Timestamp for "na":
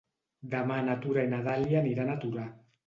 0.89-0.95, 1.35-1.43